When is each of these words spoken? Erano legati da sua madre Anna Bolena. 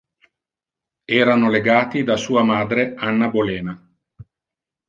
Erano 1.21 1.51
legati 1.51 2.01
da 2.01 2.17
sua 2.17 2.41
madre 2.41 2.95
Anna 2.95 3.29
Bolena. 3.29 3.93